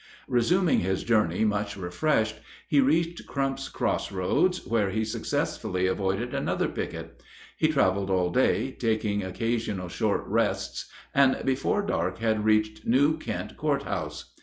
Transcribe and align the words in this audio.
Resuming 0.27 0.79
his 0.79 1.03
journey 1.03 1.45
much 1.45 1.77
refreshed, 1.77 2.37
he 2.67 2.79
reached 2.81 3.27
Crump's 3.27 3.69
Cross 3.69 4.11
roads, 4.11 4.65
where 4.65 4.89
he 4.89 5.05
successfully 5.05 5.85
avoided 5.85 6.33
another 6.33 6.67
picket. 6.67 7.21
He 7.55 7.67
traveled 7.67 8.09
all 8.09 8.31
day, 8.31 8.71
taking 8.71 9.21
occasional 9.23 9.89
short 9.89 10.23
rests, 10.25 10.89
and 11.13 11.37
before 11.45 11.83
dark 11.85 12.17
had 12.17 12.45
reached 12.45 12.83
New 12.83 13.19
Kent 13.19 13.55
Court 13.57 13.83
house. 13.83 14.33